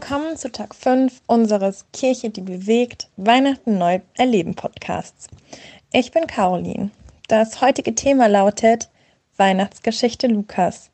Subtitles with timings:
[0.00, 5.26] Willkommen zu Tag 5 unseres Kirche, die bewegt, Weihnachten neu erleben Podcasts.
[5.92, 6.90] Ich bin Caroline.
[7.28, 8.88] Das heutige Thema lautet
[9.36, 10.88] Weihnachtsgeschichte Lukas.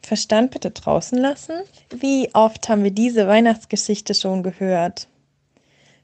[0.00, 1.54] Verstand bitte draußen lassen?
[1.90, 5.08] Wie oft haben wir diese Weihnachtsgeschichte schon gehört?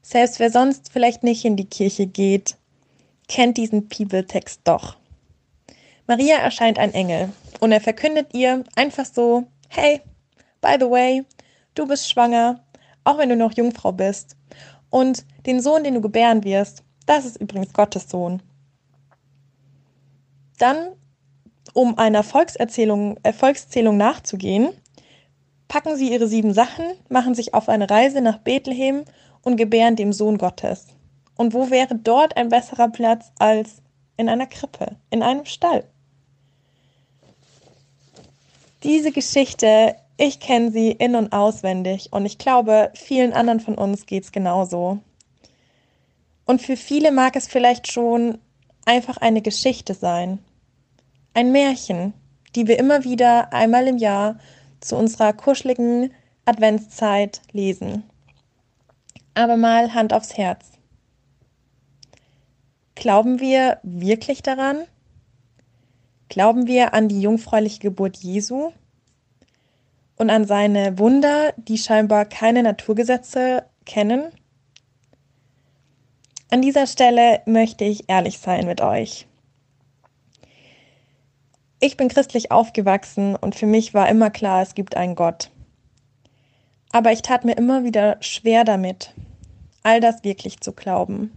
[0.01, 2.57] Selbst wer sonst vielleicht nicht in die Kirche geht,
[3.29, 4.97] kennt diesen Bibeltext doch.
[6.07, 7.29] Maria erscheint ein Engel
[7.61, 10.01] und er verkündet ihr einfach so, hey,
[10.59, 11.23] by the way,
[11.75, 12.63] du bist schwanger,
[13.03, 14.35] auch wenn du noch Jungfrau bist.
[14.89, 18.41] Und den Sohn, den du gebären wirst, das ist übrigens Gottes Sohn.
[20.57, 20.89] Dann,
[21.73, 24.69] um einer Volkserzählung, Erfolgszählung nachzugehen,
[25.67, 29.05] packen sie ihre sieben Sachen, machen sich auf eine Reise nach Bethlehem
[29.43, 30.87] und gebären dem Sohn Gottes.
[31.37, 33.81] Und wo wäre dort ein besserer Platz als
[34.17, 35.85] in einer Krippe, in einem Stall?
[38.83, 44.05] Diese Geschichte ich kenne sie in und auswendig und ich glaube, vielen anderen von uns
[44.05, 44.99] geht es genauso.
[46.45, 48.37] Und für viele mag es vielleicht schon
[48.85, 50.39] einfach eine Geschichte sein.
[51.33, 52.13] Ein Märchen,
[52.53, 54.37] die wir immer wieder einmal im Jahr
[54.81, 56.11] zu unserer kuscheligen
[56.43, 58.03] Adventszeit lesen.
[59.35, 60.65] Aber mal Hand aufs Herz.
[62.95, 64.83] Glauben wir wirklich daran?
[66.27, 68.73] Glauben wir an die jungfräuliche Geburt Jesu?
[70.19, 74.31] Und an seine Wunder, die scheinbar keine Naturgesetze kennen?
[76.51, 79.27] An dieser Stelle möchte ich ehrlich sein mit euch.
[81.79, 85.51] Ich bin christlich aufgewachsen und für mich war immer klar, es gibt einen Gott.
[86.91, 89.13] Aber ich tat mir immer wieder schwer damit,
[89.83, 91.31] all das wirklich zu glauben.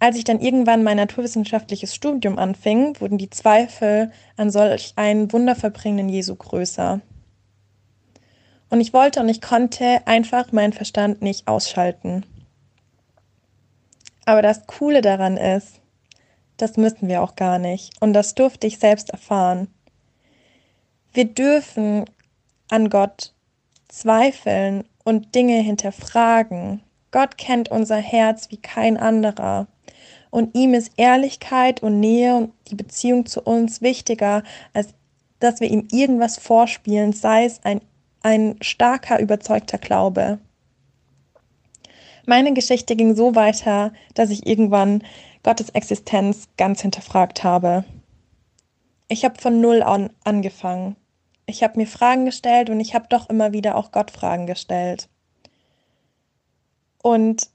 [0.00, 6.08] Als ich dann irgendwann mein naturwissenschaftliches Studium anfing, wurden die Zweifel an solch einen wunderverbringenden
[6.08, 7.00] Jesu größer.
[8.70, 12.24] Und ich wollte und ich konnte einfach meinen Verstand nicht ausschalten.
[14.24, 15.80] Aber das Coole daran ist,
[16.56, 17.92] das müssen wir auch gar nicht.
[18.00, 19.68] Und das durfte ich selbst erfahren.
[21.12, 22.04] Wir dürfen
[22.68, 23.32] an Gott
[23.88, 26.82] zweifeln und Dinge hinterfragen.
[27.12, 29.68] Gott kennt unser Herz wie kein anderer.
[30.30, 34.42] Und ihm ist Ehrlichkeit und Nähe und die Beziehung zu uns wichtiger,
[34.74, 34.88] als
[35.38, 37.80] dass wir ihm irgendwas vorspielen, sei es ein
[38.26, 40.40] ein starker, überzeugter Glaube.
[42.26, 45.04] Meine Geschichte ging so weiter, dass ich irgendwann
[45.44, 47.84] Gottes Existenz ganz hinterfragt habe.
[49.06, 50.96] Ich habe von Null an angefangen.
[51.46, 55.08] Ich habe mir Fragen gestellt und ich habe doch immer wieder auch Gott Fragen gestellt.
[57.00, 57.48] Und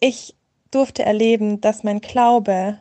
[0.00, 0.36] ich
[0.70, 2.78] durfte erleben, dass mein Glaube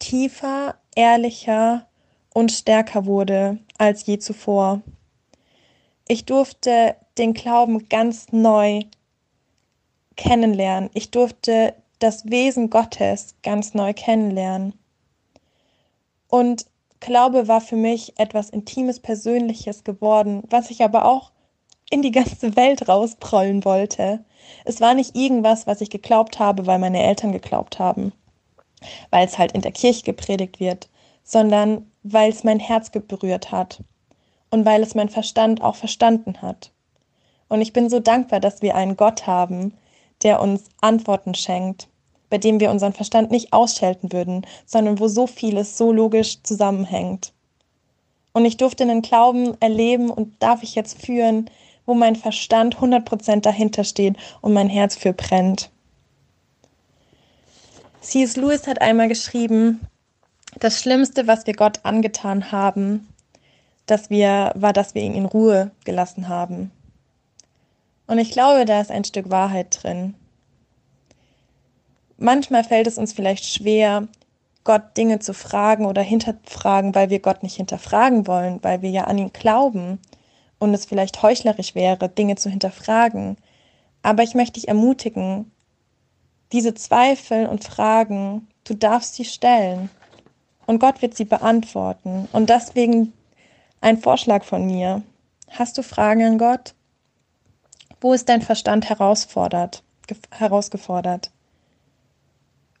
[0.00, 1.86] tiefer, ehrlicher
[2.34, 4.82] und stärker wurde als je zuvor.
[6.10, 8.80] Ich durfte den Glauben ganz neu
[10.16, 10.88] kennenlernen.
[10.94, 14.72] Ich durfte das Wesen Gottes ganz neu kennenlernen.
[16.28, 16.64] Und
[17.00, 21.30] Glaube war für mich etwas Intimes, Persönliches geworden, was ich aber auch
[21.90, 24.24] in die ganze Welt rausprollen wollte.
[24.64, 28.12] Es war nicht irgendwas, was ich geglaubt habe, weil meine Eltern geglaubt haben,
[29.10, 30.88] weil es halt in der Kirche gepredigt wird,
[31.22, 33.82] sondern weil es mein Herz berührt hat
[34.50, 36.70] und weil es mein Verstand auch verstanden hat.
[37.48, 39.74] Und ich bin so dankbar, dass wir einen Gott haben,
[40.22, 41.88] der uns Antworten schenkt,
[42.30, 47.32] bei dem wir unseren Verstand nicht ausschalten würden, sondern wo so vieles so logisch zusammenhängt.
[48.32, 51.50] Und ich durfte einen Glauben erleben und darf ich jetzt führen,
[51.86, 55.70] wo mein Verstand 100% dahinter steht und mein Herz für brennt.
[58.00, 58.36] C.S.
[58.36, 59.80] Lewis hat einmal geschrieben,
[60.60, 63.07] das Schlimmste, was wir Gott angetan haben,
[63.90, 66.70] dass wir, war, dass wir ihn in Ruhe gelassen haben.
[68.06, 70.14] Und ich glaube, da ist ein Stück Wahrheit drin.
[72.16, 74.08] Manchmal fällt es uns vielleicht schwer,
[74.64, 79.04] Gott Dinge zu fragen oder hinterfragen, weil wir Gott nicht hinterfragen wollen, weil wir ja
[79.04, 79.98] an ihn glauben
[80.58, 83.36] und es vielleicht heuchlerisch wäre, Dinge zu hinterfragen.
[84.02, 85.50] Aber ich möchte dich ermutigen,
[86.52, 89.90] diese Zweifel und Fragen, du darfst sie stellen
[90.66, 92.28] und Gott wird sie beantworten.
[92.32, 93.12] Und deswegen
[93.80, 95.02] ein Vorschlag von mir.
[95.50, 96.74] Hast du Fragen an Gott?
[98.00, 99.82] Wo ist dein Verstand herausfordert,
[100.30, 101.30] herausgefordert?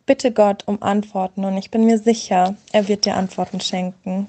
[0.06, 4.28] Bitte Gott um Antworten und ich bin mir sicher, er wird dir Antworten schenken.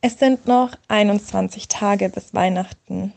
[0.00, 3.14] Es sind noch 21 Tage bis Weihnachten.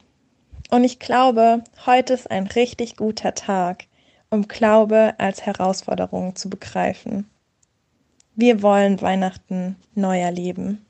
[0.69, 3.85] Und ich glaube, heute ist ein richtig guter Tag,
[4.29, 7.29] um Glaube als Herausforderung zu begreifen.
[8.39, 10.85] Wir wollen Weihnachten neu erleben.